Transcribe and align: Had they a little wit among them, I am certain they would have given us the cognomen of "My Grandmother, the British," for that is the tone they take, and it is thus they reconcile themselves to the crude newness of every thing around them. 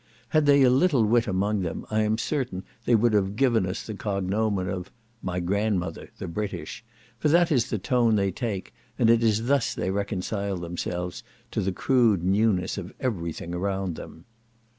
Had 0.29 0.47
they 0.47 0.63
a 0.63 0.71
little 0.71 1.05
wit 1.05 1.27
among 1.27 1.61
them, 1.61 1.85
I 1.91 2.01
am 2.01 2.17
certain 2.17 2.63
they 2.85 2.95
would 2.95 3.13
have 3.13 3.35
given 3.35 3.67
us 3.67 3.85
the 3.85 3.93
cognomen 3.93 4.67
of 4.67 4.89
"My 5.21 5.39
Grandmother, 5.39 6.09
the 6.17 6.27
British," 6.27 6.83
for 7.19 7.27
that 7.29 7.51
is 7.51 7.69
the 7.69 7.77
tone 7.77 8.15
they 8.15 8.31
take, 8.31 8.73
and 8.97 9.11
it 9.11 9.21
is 9.21 9.45
thus 9.45 9.75
they 9.75 9.91
reconcile 9.91 10.57
themselves 10.57 11.21
to 11.51 11.61
the 11.61 11.71
crude 11.71 12.23
newness 12.23 12.79
of 12.79 12.95
every 12.99 13.31
thing 13.31 13.53
around 13.53 13.95
them. 13.95 14.25